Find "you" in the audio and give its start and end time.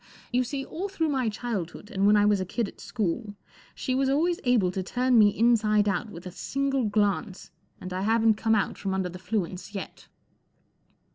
0.33-0.43